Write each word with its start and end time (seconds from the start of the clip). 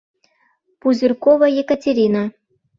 Пузырькова 0.79 1.47
Екатерина... 1.61 2.21